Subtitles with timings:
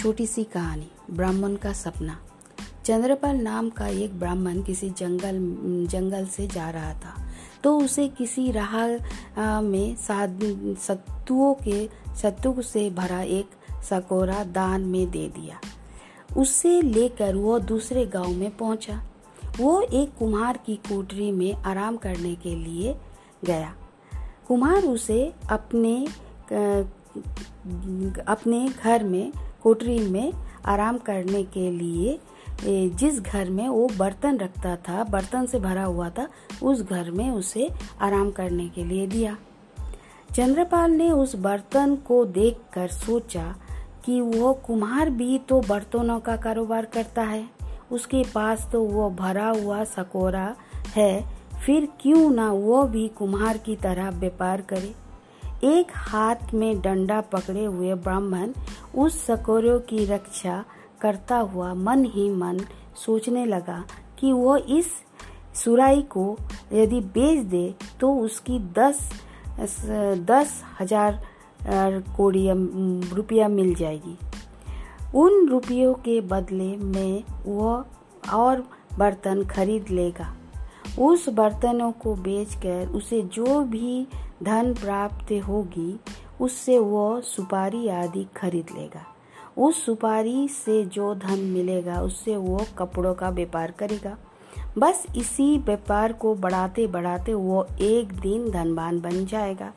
[0.00, 2.16] छोटी सी कहानी, ब्राह्मण का सपना।
[2.84, 5.34] चंद्रपाल नाम का एक ब्राह्मण किसी जंगल
[5.90, 7.12] जंगल से जा रहा था।
[7.64, 13.50] तो उसे किसी राह में सत्तुओं के, सत्तू से भरा एक
[13.82, 15.60] सकोरा दान में दे दिया।
[16.36, 19.02] उसे लेकर वो दूसरे गाँव में पहुँचा।
[19.58, 22.96] वो एक कुम्हार की कोठरी में आराम करने के लिए
[23.44, 23.74] गया।
[24.48, 26.06] कुम्हार उसे अपने
[28.28, 29.32] अपने घर में,
[29.62, 30.32] कोठरी में
[30.66, 32.18] आराम करने के लिए
[32.62, 36.26] जिस घर में वो बर्तन रखता था, बर्तन से भरा हुआ था,
[36.62, 37.68] उस घर में उसे
[38.00, 39.36] आराम करने के लिए दिया।
[40.34, 43.54] चंद्रपाल ने उस बर्तन को देखकर सोचा
[44.04, 47.44] कि वो कुम्हार भी तो बर्तनों का कारोबार करता है।
[47.92, 50.54] उसके पास तो वो भरा हुआ सकोरा
[50.88, 51.24] है,
[51.64, 54.94] फिर क्यों ना वो भी कुम्हार की तरह व्यापार करे।
[55.64, 58.52] एक हाथ में डंडा पकड़े हुए ब्राह्मण
[58.98, 60.64] उस सकोरों की रक्षा
[61.00, 62.60] करता हुआ मन ही मन
[62.96, 63.84] सोचने लगा
[64.18, 64.86] कि वो इस
[65.54, 66.24] सुराई को
[66.72, 69.10] यदि बेच दे तो उसकी दस
[70.26, 71.22] दस हज़ार
[72.16, 72.54] कोड़िया
[73.14, 74.16] रुपया मिल जाएगी।
[75.14, 78.64] उन रुपयों के बदले में वह और
[78.98, 80.32] बर्तन खरीद लेगा।
[80.98, 84.06] उस बर्तनों को बेचकर उसे जो भी
[84.42, 86.00] धन प्राप्त होगी,
[86.40, 89.06] उससे वो सुपारी आदि खरीद लेगा।
[89.58, 94.18] उस सुपारी से जो धन मिलेगा, उससे वो कपड़ों का व्यापार करेगा।
[94.78, 99.72] बस इसी व्यापार को बढ़ाते बढ़ाते वो एक दिन धनवान बन जाएगा।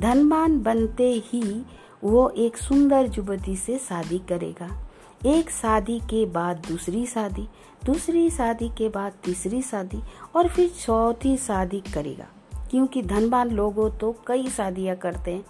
[0.00, 1.66] धनवान बनते ही
[2.04, 4.90] वो एक सुंदर युवती से शादी करेगा।
[5.26, 7.48] एक शादी के बाद दूसरी शादी
[7.84, 10.02] दूसरी शादी के बाद तीसरी शादी
[10.36, 12.26] और फिर चौथी शादी करेगा।
[12.70, 15.44] क्योंकि धनवान लोगों तो कई शादियाँ करते हैं।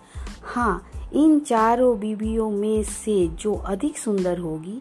[0.44, 4.80] हाँ इन चारों बीवियों में से जो अधिक सुंदर होगी,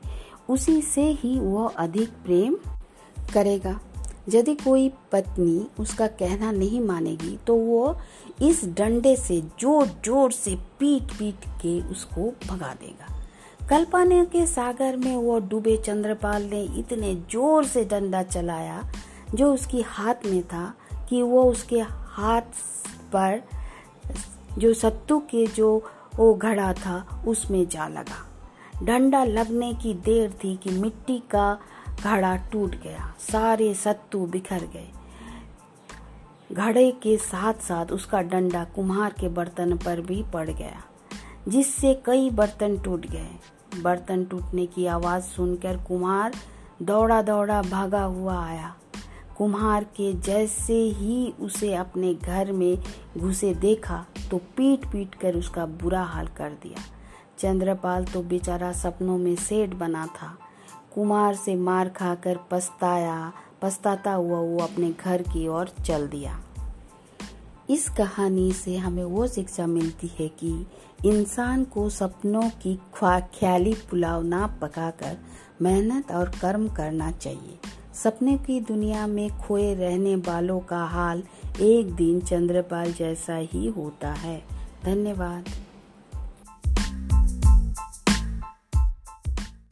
[0.50, 2.58] उसी से ही वह अधिक प्रेम
[3.34, 3.80] करेगा।
[4.30, 7.96] यदि कोई पत्नी उसका कहना नहीं मानेगी तो वो
[8.42, 13.16] इस डंडे से ज़ोर ज़ोर से पीट पीट के उसको भगा देगा।
[13.70, 18.84] कल्पना के सागर में वो डूबे चंद्रपाल ने इतने ज़ोर से डंडा चलाया,
[19.36, 20.74] जो उसकी हाथ में था
[21.10, 21.80] कि वो उसके
[22.20, 22.42] हाथ
[23.14, 23.42] पर
[24.58, 25.86] जो सत्तू के जो
[26.16, 28.26] वो घड़ा था, उसमें जा लगा।
[28.84, 31.58] डंडा लगने की देर थी कि मिट्टी का
[32.04, 34.88] घड़ा टूट गया। सारे सत्तू बिखर गए।
[36.52, 40.82] घड़े के साथ साथ उसका डंडा कुम्हार के बर्तन पर भी पड़ गया,
[41.48, 46.34] जिससे कई बर्तन टूट गए। बर्तन टूटने की आवाज़ सुनकर कुम्हार
[46.82, 48.76] दौड़ा दौड़ा भागा हुआ आया।
[49.40, 52.78] कुम्हार के जैसे ही उसे अपने घर में
[53.18, 56.82] घुसे देखा तो पीट पीट कर उसका बुरा हाल कर दिया।
[57.40, 60.38] चंद्रपाल तो बेचारा सपनों में सेठ बना था।
[60.94, 66.40] कुमार से मार खाकर पछताया, पछताता हुआ वो अपने घर की ओर चल दिया।
[67.70, 70.68] इस कहानी से हमें वो शिक्षा मिलती है कि
[71.06, 75.18] इंसान को सपनों की ख्वा ख्याली पुलाव ना पकाकर
[75.62, 77.59] मेहनत और कर्म करना चाहिए।
[78.04, 81.24] सपने की दुनिया में खोए रहने वालों का हाल
[81.62, 84.44] एक दिन चंद्रपाल जैसा ही होता है।
[84.86, 85.46] धन्यवाद।